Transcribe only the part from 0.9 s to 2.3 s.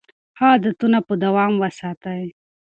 په دوام وساتئ.